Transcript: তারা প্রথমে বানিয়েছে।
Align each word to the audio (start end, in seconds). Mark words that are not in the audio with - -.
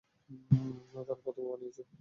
তারা 0.93 1.13
প্রথমে 1.23 1.49
বানিয়েছে। 1.51 1.81